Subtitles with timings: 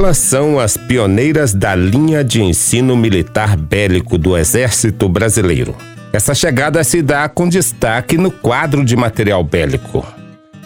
[0.00, 5.76] Elas são as pioneiras da linha de ensino militar bélico do Exército Brasileiro.
[6.10, 10.02] Essa chegada se dá com destaque no quadro de material bélico.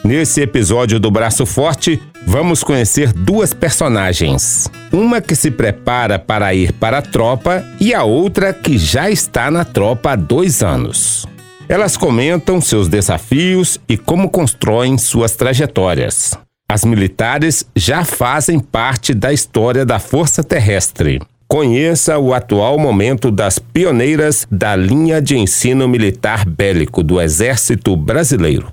[0.05, 4.71] Nesse episódio do Braço Forte, vamos conhecer duas personagens.
[4.93, 9.51] Uma que se prepara para ir para a tropa e a outra que já está
[9.51, 11.27] na tropa há dois anos.
[11.69, 16.39] Elas comentam seus desafios e como constroem suas trajetórias.
[16.69, 21.21] As militares já fazem parte da história da Força Terrestre.
[21.47, 28.73] Conheça o atual momento das pioneiras da linha de ensino militar bélico do Exército Brasileiro.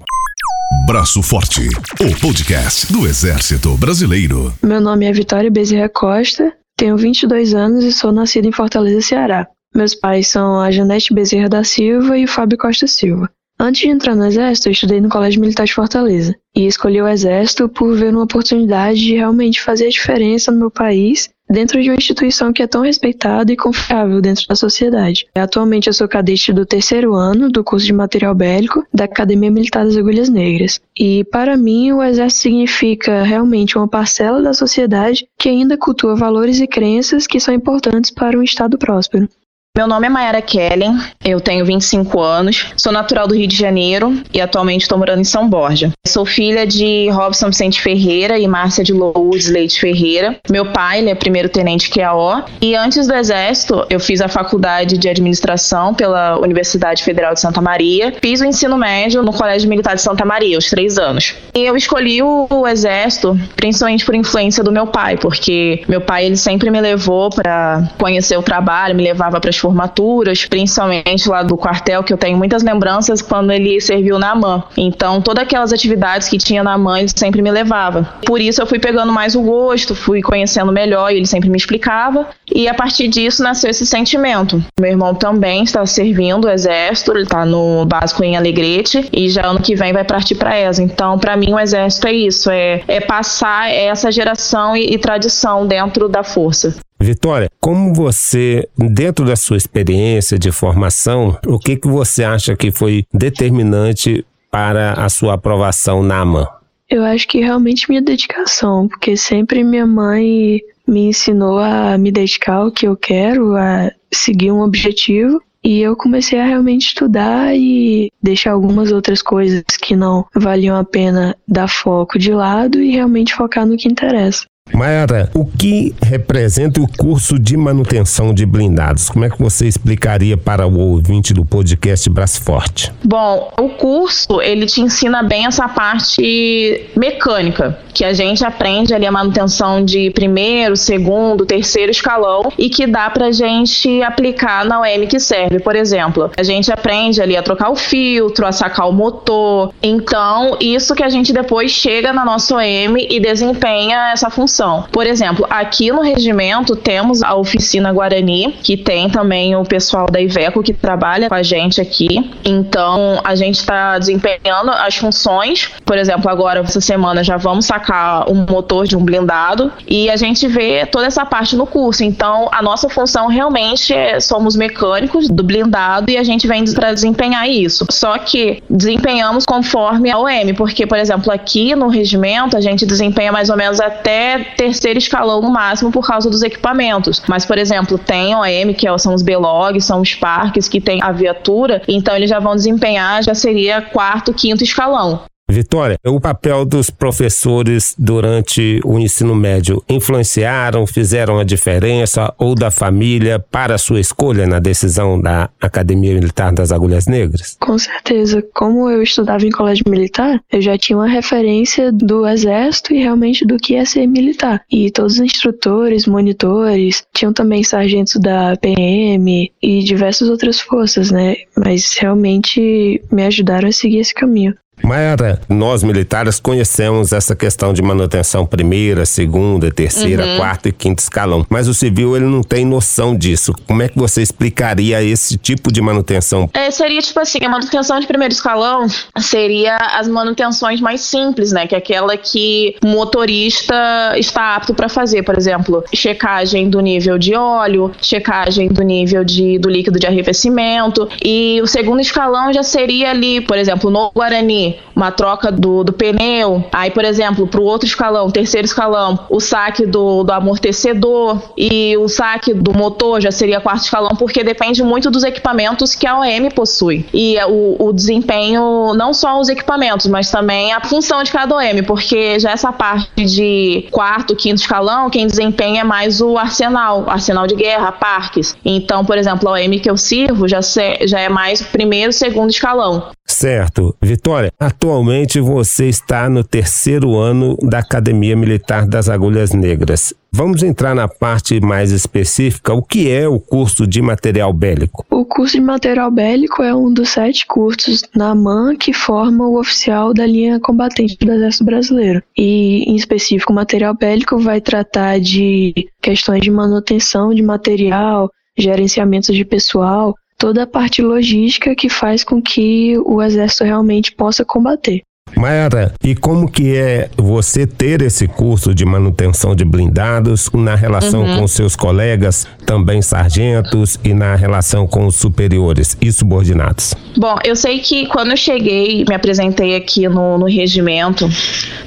[0.87, 1.67] Braço Forte,
[1.99, 4.53] o podcast do Exército Brasileiro.
[4.63, 9.45] Meu nome é Vitória Bezerra Costa, tenho 22 anos e sou nascida em Fortaleza, Ceará.
[9.75, 13.29] Meus pais são a Janete Bezerra da Silva e o Fábio Costa Silva.
[13.63, 17.07] Antes de entrar no Exército, eu estudei no Colégio Militar de Fortaleza e escolhi o
[17.07, 21.91] Exército por ver uma oportunidade de realmente fazer a diferença no meu país dentro de
[21.91, 25.27] uma instituição que é tão respeitada e confiável dentro da sociedade.
[25.35, 29.85] Atualmente eu sou cadete do terceiro ano do curso de material bélico da Academia Militar
[29.85, 30.81] das Agulhas Negras.
[30.97, 36.59] E para mim o exército significa realmente uma parcela da sociedade que ainda cultua valores
[36.59, 39.29] e crenças que são importantes para um estado próspero.
[39.77, 44.21] Meu nome é Mayara Kellen, eu tenho 25 anos, sou natural do Rio de Janeiro
[44.33, 45.93] e atualmente estou morando em São Borja.
[46.05, 50.37] Sou filha de Robson Vicente Ferreira e Márcia de Lourdes Leite Ferreira.
[50.49, 54.97] Meu pai ele é primeiro tenente QAO e antes do Exército eu fiz a faculdade
[54.97, 58.13] de Administração pela Universidade Federal de Santa Maria.
[58.21, 61.33] Fiz o ensino médio no Colégio Militar de Santa Maria, os três anos.
[61.55, 66.25] E eu escolhi o, o Exército principalmente por influência do meu pai, porque meu pai
[66.25, 71.43] ele sempre me levou para conhecer o trabalho, me levava para as formaturas, principalmente lá
[71.43, 74.63] do quartel, que eu tenho muitas lembranças quando ele serviu na AMAN.
[74.75, 78.09] Então, todas aquelas atividades que tinha na AMAN, ele sempre me levava.
[78.25, 81.57] Por isso, eu fui pegando mais o gosto, fui conhecendo melhor e ele sempre me
[81.57, 82.27] explicava.
[82.53, 84.63] E a partir disso, nasceu esse sentimento.
[84.79, 89.45] Meu irmão também está servindo o exército, ele está no básico em Alegrete e já
[89.45, 90.81] ano que vem vai partir para ESA.
[90.81, 95.65] Então, para mim, o exército é isso, é, é passar essa geração e, e tradição
[95.67, 96.75] dentro da força.
[97.01, 102.71] Vitória, como você, dentro da sua experiência de formação, o que, que você acha que
[102.71, 106.47] foi determinante para a sua aprovação na AMAN?
[106.89, 112.55] Eu acho que realmente minha dedicação, porque sempre minha mãe me ensinou a me dedicar
[112.55, 115.41] ao que eu quero, a seguir um objetivo.
[115.63, 120.83] E eu comecei a realmente estudar e deixar algumas outras coisas que não valiam a
[120.83, 124.45] pena dar foco de lado e realmente focar no que interessa.
[124.71, 129.09] Mayara, o que representa o curso de manutenção de blindados?
[129.09, 132.91] Como é que você explicaria para o ouvinte do podcast Braço Forte?
[133.03, 139.05] Bom, o curso ele te ensina bem essa parte mecânica, que a gente aprende ali
[139.05, 145.07] a manutenção de primeiro, segundo, terceiro escalão e que dá pra gente aplicar na OM
[145.07, 145.59] que serve.
[145.59, 149.73] Por exemplo, a gente aprende ali a trocar o filtro, a sacar o motor.
[149.81, 154.85] Então, isso que a gente depois chega na nossa OM e desempenha essa função função.
[154.91, 160.19] Por exemplo, aqui no regimento temos a oficina Guarani, que tem também o pessoal da
[160.19, 162.31] Iveco que trabalha com a gente aqui.
[162.43, 165.71] Então, a gente está desempenhando as funções.
[165.85, 170.17] Por exemplo, agora, essa semana, já vamos sacar um motor de um blindado e a
[170.17, 172.03] gente vê toda essa parte no curso.
[172.03, 176.93] Então, a nossa função realmente é somos mecânicos do blindado e a gente vem para
[176.93, 177.85] desempenhar isso.
[177.89, 183.31] Só que desempenhamos conforme a OM, porque, por exemplo, aqui no regimento, a gente desempenha
[183.31, 187.21] mais ou menos até terceiro escalão no máximo por causa dos equipamentos.
[187.27, 191.01] Mas, por exemplo, tem OM, que é são os B-Logs, são os parques que tem
[191.01, 195.23] a viatura, então eles já vão desempenhar, já seria quarto, quinto escalão.
[195.51, 202.71] Vitória, o papel dos professores durante o ensino médio influenciaram, fizeram a diferença ou da
[202.71, 207.57] família para a sua escolha na decisão da Academia Militar das Agulhas Negras?
[207.59, 208.43] Com certeza.
[208.53, 213.45] Como eu estudava em colégio militar, eu já tinha uma referência do exército e realmente
[213.45, 214.61] do que é ser militar.
[214.71, 221.35] E todos os instrutores, monitores, tinham também sargentos da PM e diversas outras forças, né?
[221.57, 224.55] Mas realmente me ajudaram a seguir esse caminho.
[224.83, 230.37] Mayara, nós militares conhecemos essa questão de manutenção primeira, segunda, terceira, uhum.
[230.37, 233.53] quarta e quinto escalão, mas o civil ele não tem noção disso.
[233.67, 236.49] Como é que você explicaria esse tipo de manutenção?
[236.53, 238.87] É, seria tipo assim, a manutenção de primeiro escalão
[239.19, 243.75] seria as manutenções mais simples, né, que é aquela que o motorista
[244.17, 249.59] está apto para fazer, por exemplo, checagem do nível de óleo, checagem do nível de,
[249.59, 254.70] do líquido de arrefecimento, e o segundo escalão já seria ali, por exemplo, no Guarani,
[254.95, 256.63] uma troca do, do pneu.
[256.71, 261.97] Aí, por exemplo, para o outro escalão, terceiro escalão, o saque do, do amortecedor e
[261.97, 266.19] o saque do motor já seria quarto escalão, porque depende muito dos equipamentos que a
[266.19, 267.05] OM possui.
[267.13, 271.83] E o, o desempenho, não só os equipamentos, mas também a função de cada OM,
[271.85, 277.47] porque já essa parte de quarto, quinto escalão, quem desempenha é mais o arsenal, arsenal
[277.47, 278.55] de guerra, parques.
[278.63, 283.11] Então, por exemplo, a OM que eu sirvo já, já é mais primeiro, segundo escalão.
[283.31, 283.95] Certo.
[284.01, 290.13] Vitória, atualmente você está no terceiro ano da Academia Militar das Agulhas Negras.
[290.33, 292.73] Vamos entrar na parte mais específica.
[292.73, 295.05] O que é o curso de material bélico?
[295.09, 299.59] O curso de material bélico é um dos sete cursos na AMAN que forma o
[299.59, 302.23] oficial da linha combatente do Exército Brasileiro.
[302.37, 309.33] E, em específico, o material bélico vai tratar de questões de manutenção de material, gerenciamento
[309.33, 315.03] de pessoal, toda a parte logística que faz com que o exército realmente possa combater.
[315.35, 321.23] Mayara, e como que é você ter esse curso de manutenção de blindados na relação
[321.23, 321.39] uhum.
[321.39, 326.93] com seus colegas, também sargentos, e na relação com os superiores e subordinados?
[327.17, 331.29] Bom, eu sei que quando eu cheguei, me apresentei aqui no, no regimento,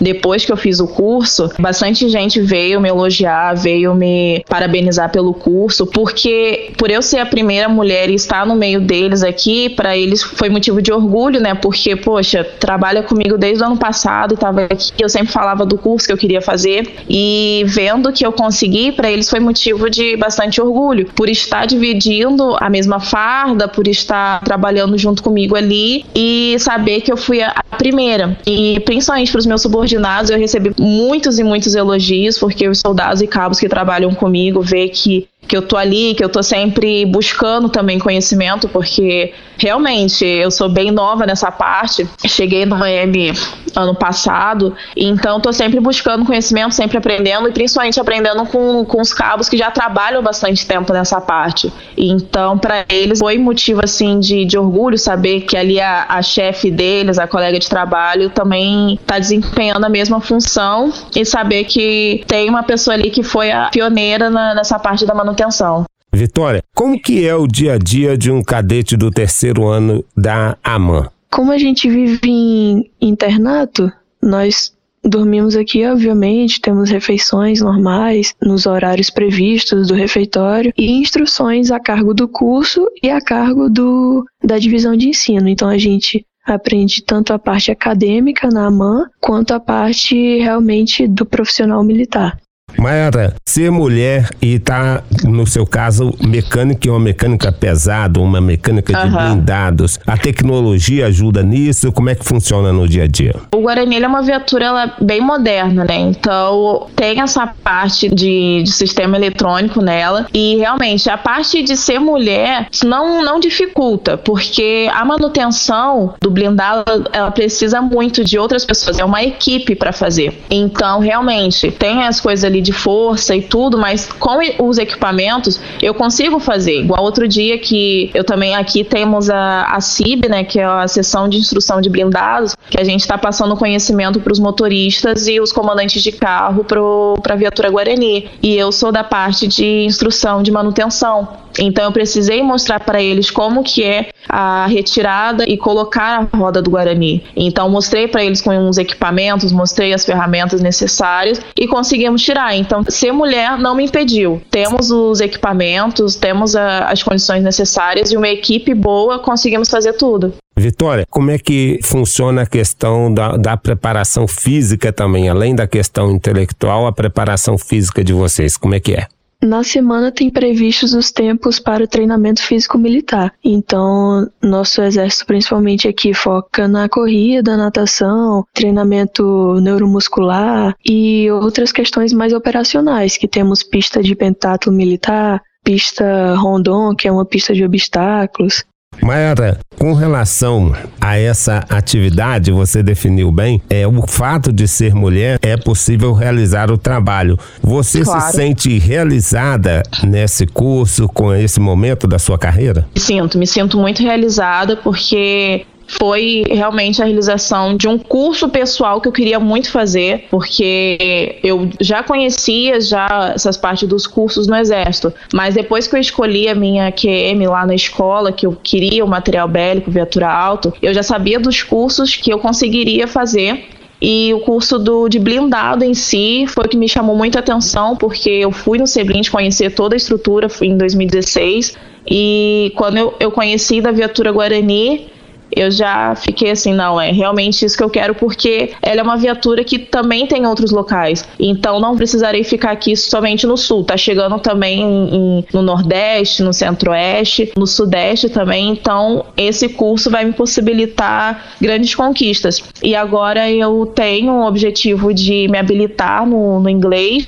[0.00, 5.32] depois que eu fiz o curso, bastante gente veio me elogiar, veio me parabenizar pelo
[5.32, 9.96] curso, porque por eu ser a primeira mulher e estar no meio deles aqui, para
[9.96, 11.54] eles foi motivo de orgulho, né?
[11.54, 16.06] Porque, poxa, trabalha comigo desde o ano passado, estava aqui, eu sempre falava do curso
[16.06, 20.60] que eu queria fazer e vendo que eu consegui, para eles foi motivo de bastante
[20.60, 27.00] orgulho, por estar dividindo a mesma farda, por estar trabalhando junto comigo ali e saber
[27.00, 28.36] que eu fui a primeira.
[28.46, 33.20] E principalmente para os meus subordinados, eu recebi muitos e muitos elogios, porque os soldados
[33.20, 37.04] e cabos que trabalham comigo vê que que eu tô ali, que eu tô sempre
[37.04, 42.08] buscando também conhecimento, porque realmente eu sou bem nova nessa parte.
[42.26, 43.32] Cheguei no AM
[43.76, 49.12] ano passado, então tô sempre buscando conhecimento, sempre aprendendo e principalmente aprendendo com, com os
[49.12, 51.72] cabos que já trabalham bastante tempo nessa parte.
[51.96, 56.70] Então, para eles foi motivo assim de, de orgulho saber que ali a, a chefe
[56.70, 62.48] deles, a colega de trabalho, também tá desempenhando a mesma função e saber que tem
[62.48, 65.84] uma pessoa ali que foi a pioneira na, nessa parte da manutenção manutenção.
[66.12, 70.56] Vitória, como que é o dia a dia de um cadete do terceiro ano da
[70.62, 71.08] AMAN?
[71.30, 73.92] Como a gente vive em internato,
[74.22, 74.72] nós
[75.02, 82.14] dormimos aqui, obviamente, temos refeições normais nos horários previstos do refeitório e instruções a cargo
[82.14, 85.48] do curso e a cargo do, da divisão de ensino.
[85.48, 91.26] Então a gente aprende tanto a parte acadêmica na AMAN quanto a parte realmente do
[91.26, 92.38] profissional militar.
[92.78, 98.92] Mayara, ser mulher e tá, no seu caso, mecânica e uma mecânica pesada, uma mecânica
[98.92, 99.16] de uhum.
[99.16, 101.92] blindados, a tecnologia ajuda nisso?
[101.92, 103.34] Como é que funciona no dia a dia?
[103.54, 105.96] O Guarani é uma viatura ela, bem moderna, né?
[105.98, 111.98] Então tem essa parte de, de, sistema eletrônico nela e realmente a parte de ser
[111.98, 118.98] mulher não, não dificulta, porque a manutenção do blindado ela precisa muito de outras pessoas,
[118.98, 120.42] é uma equipe para fazer.
[120.50, 125.94] Então realmente tem as coisas ali de força e tudo, mas com os equipamentos eu
[125.94, 126.80] consigo fazer.
[126.80, 130.88] Igual outro dia que eu também aqui temos a, a CIB, né, que é a
[130.88, 135.40] sessão de instrução de blindados, que a gente está passando conhecimento para os motoristas e
[135.40, 138.28] os comandantes de carro para a viatura Guarani.
[138.42, 141.43] E eu sou da parte de instrução de manutenção.
[141.58, 146.60] Então eu precisei mostrar para eles como que é a retirada e colocar a roda
[146.60, 147.24] do Guarani.
[147.36, 152.56] Então mostrei para eles com uns equipamentos, mostrei as ferramentas necessárias e conseguimos tirar.
[152.56, 154.40] Então ser mulher não me impediu.
[154.50, 160.34] Temos os equipamentos, temos a, as condições necessárias e uma equipe boa, conseguimos fazer tudo.
[160.56, 166.12] Vitória, como é que funciona a questão da, da, preparação física também, além da questão
[166.12, 169.08] intelectual, a preparação física de vocês, como é que é?
[169.44, 173.30] Na semana tem previstos os tempos para o treinamento físico militar.
[173.44, 182.32] Então, nosso exército, principalmente aqui, foca na corrida, natação, treinamento neuromuscular e outras questões mais
[182.32, 188.64] operacionais, que temos pista de pentátulo militar, pista rondon, que é uma pista de obstáculos,
[189.02, 195.38] Mayara, com relação a essa atividade, você definiu bem, é o fato de ser mulher
[195.42, 197.38] é possível realizar o trabalho.
[197.62, 198.20] Você claro.
[198.22, 202.86] se sente realizada nesse curso, com esse momento da sua carreira?
[202.94, 209.00] Me sinto, me sinto muito realizada porque foi realmente a realização de um curso pessoal
[209.00, 214.56] que eu queria muito fazer, porque eu já conhecia já essas partes dos cursos no
[214.56, 219.04] Exército, mas depois que eu escolhi a minha QM lá na escola, que eu queria
[219.04, 223.64] o material bélico, viatura alto, eu já sabia dos cursos que eu conseguiria fazer
[224.06, 227.96] e o curso do, de blindado em si foi o que me chamou muita atenção,
[227.96, 231.74] porque eu fui no Seblint conhecer toda a estrutura em 2016.
[232.06, 235.06] E quando eu, eu conheci da viatura Guarani,
[235.54, 239.16] eu já fiquei assim, não, é realmente isso que eu quero, porque ela é uma
[239.16, 241.26] viatura que também tem outros locais.
[241.38, 246.52] Então não precisarei ficar aqui somente no sul, tá chegando também em, no Nordeste, no
[246.52, 248.70] Centro-Oeste, no Sudeste também.
[248.70, 252.62] Então esse curso vai me possibilitar grandes conquistas.
[252.82, 257.26] E agora eu tenho o objetivo de me habilitar no, no inglês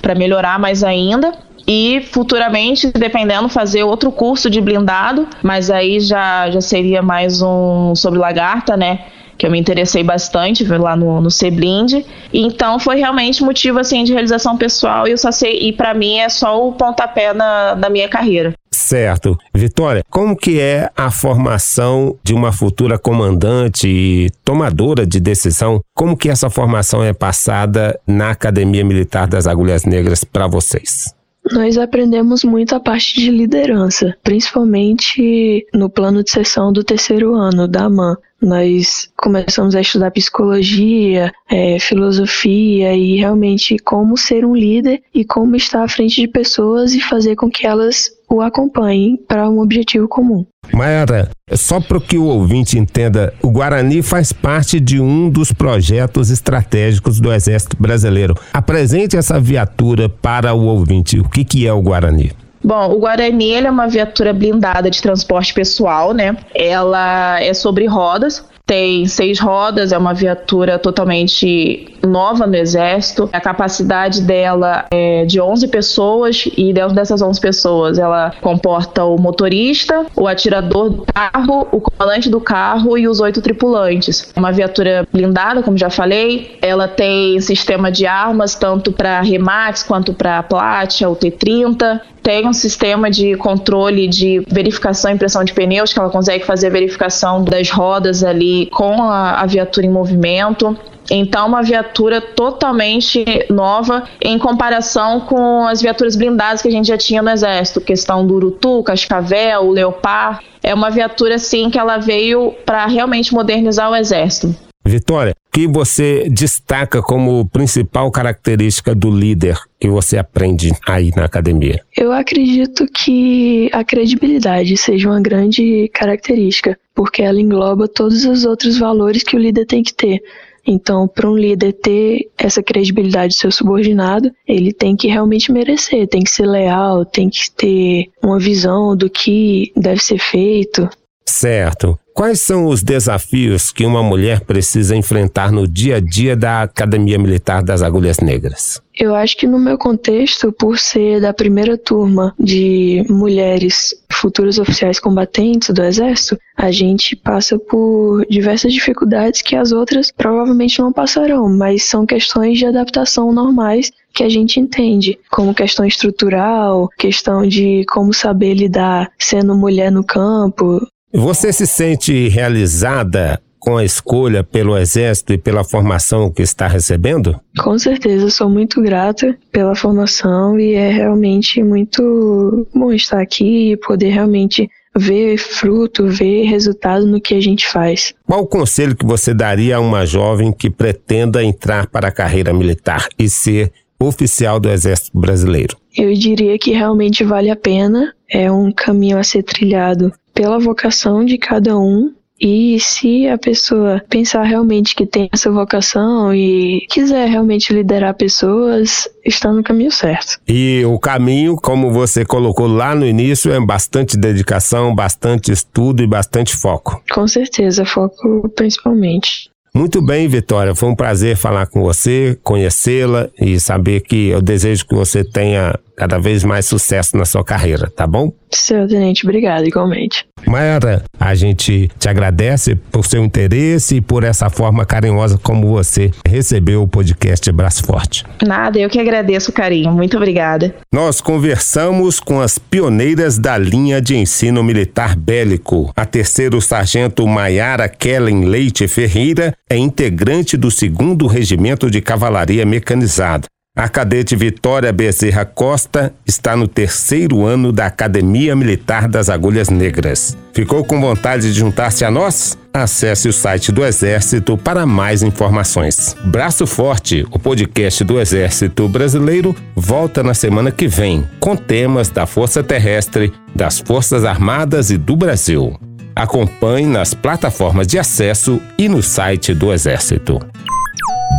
[0.00, 6.50] para melhorar mais ainda e futuramente, dependendo, fazer outro curso de blindado, mas aí já,
[6.50, 9.00] já seria mais um sobre lagarta, né?
[9.36, 12.04] que eu me interessei bastante lá no, no Ceblind.
[12.32, 16.18] Então foi realmente motivo assim de realização pessoal e eu só sei e para mim
[16.18, 18.54] é só o pontapé na, da minha carreira.
[18.72, 19.36] Certo.
[19.54, 25.80] Vitória, como que é a formação de uma futura comandante e tomadora de decisão?
[25.94, 31.14] Como que essa formação é passada na Academia Militar das Agulhas Negras para vocês?
[31.52, 37.68] Nós aprendemos muito a parte de liderança, principalmente no plano de sessão do terceiro ano
[37.68, 38.16] da AMAN.
[38.40, 45.56] Nós começamos a estudar psicologia, é, filosofia e realmente como ser um líder e como
[45.56, 50.06] estar à frente de pessoas e fazer com que elas o acompanhem para um objetivo
[50.08, 50.44] comum.
[50.72, 56.30] Mayara, só para que o ouvinte entenda, o Guarani faz parte de um dos projetos
[56.30, 58.34] estratégicos do Exército Brasileiro.
[58.52, 61.20] Apresente essa viatura para o ouvinte.
[61.20, 62.32] O que, que é o Guarani?
[62.66, 66.36] Bom, o Guarani é uma viatura blindada de transporte pessoal, né?
[66.52, 73.30] Ela é sobre rodas, tem seis rodas, é uma viatura totalmente nova no Exército.
[73.32, 79.16] A capacidade dela é de 11 pessoas e dentro dessas 11 pessoas ela comporta o
[79.16, 84.32] motorista, o atirador do carro, o comandante do carro e os oito tripulantes.
[84.34, 86.58] É uma viatura blindada, como já falei.
[86.60, 92.52] Ela tem sistema de armas tanto para remates quanto para Platia, o T30 tem um
[92.52, 97.44] sistema de controle de verificação e impressão de pneus, que ela consegue fazer a verificação
[97.44, 100.76] das rodas ali com a, a viatura em movimento.
[101.08, 106.98] Então, uma viatura totalmente nova em comparação com as viaturas blindadas que a gente já
[106.98, 110.44] tinha no Exército, questão do Urutu, Cascavel, Leopard.
[110.64, 114.65] É uma viatura, assim, que ela veio para realmente modernizar o Exército.
[114.86, 121.80] Vitória, que você destaca como principal característica do líder que você aprende aí na academia?
[121.96, 128.78] Eu acredito que a credibilidade seja uma grande característica, porque ela engloba todos os outros
[128.78, 130.22] valores que o líder tem que ter.
[130.66, 136.08] Então, para um líder ter essa credibilidade do seu subordinado, ele tem que realmente merecer,
[136.08, 140.88] tem que ser leal, tem que ter uma visão do que deve ser feito.
[141.28, 141.98] Certo.
[142.14, 147.18] Quais são os desafios que uma mulher precisa enfrentar no dia a dia da Academia
[147.18, 148.80] Militar das Agulhas Negras?
[148.98, 154.98] Eu acho que no meu contexto, por ser da primeira turma de mulheres futuras oficiais
[154.98, 161.50] combatentes do Exército, a gente passa por diversas dificuldades que as outras provavelmente não passarão,
[161.50, 167.84] mas são questões de adaptação normais que a gente entende, como questão estrutural, questão de
[167.90, 170.80] como saber lidar sendo mulher no campo,
[171.12, 177.40] você se sente realizada com a escolha pelo Exército e pela formação que está recebendo?
[177.58, 183.76] Com certeza, sou muito grata pela formação e é realmente muito bom estar aqui e
[183.76, 188.14] poder realmente ver fruto, ver resultado no que a gente faz.
[188.24, 192.52] Qual o conselho que você daria a uma jovem que pretenda entrar para a carreira
[192.52, 195.76] militar e ser oficial do Exército Brasileiro?
[195.96, 201.24] Eu diria que realmente vale a pena, é um caminho a ser trilhado pela vocação
[201.24, 207.26] de cada um e se a pessoa pensar realmente que tem essa vocação e quiser
[207.26, 210.38] realmente liderar pessoas, está no caminho certo.
[210.46, 216.06] E o caminho, como você colocou lá no início, é bastante dedicação, bastante estudo e
[216.06, 217.02] bastante foco.
[217.10, 219.50] Com certeza, foco principalmente.
[219.76, 220.74] Muito bem, Vitória.
[220.74, 225.78] Foi um prazer falar com você, conhecê-la e saber que eu desejo que você tenha
[225.96, 228.32] cada vez mais sucesso na sua carreira, tá bom?
[228.52, 230.24] Seu tenente, obrigado, igualmente.
[230.46, 236.10] Mayara, a gente te agradece por seu interesse e por essa forma carinhosa como você
[236.26, 238.24] recebeu o podcast Braço Forte.
[238.46, 239.90] Nada, eu que agradeço o carinho.
[239.92, 240.74] Muito obrigada.
[240.92, 245.92] Nós conversamos com as pioneiras da linha de ensino militar bélico.
[245.96, 253.46] A terceiro sargento Maiara Kellen Leite Ferreira é integrante do segundo Regimento de Cavalaria Mecanizada.
[253.78, 260.34] A cadete Vitória Bezerra Costa está no terceiro ano da Academia Militar das Agulhas Negras.
[260.54, 262.56] Ficou com vontade de juntar-se a nós?
[262.72, 266.16] Acesse o site do Exército para mais informações.
[266.24, 272.24] Braço Forte, o podcast do Exército Brasileiro, volta na semana que vem com temas da
[272.24, 275.78] Força Terrestre, das Forças Armadas e do Brasil.
[276.14, 280.40] Acompanhe nas plataformas de acesso e no site do Exército.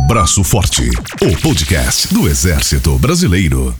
[0.08, 0.88] Braço Forte,
[1.20, 3.78] o podcast do Exército Brasileiro.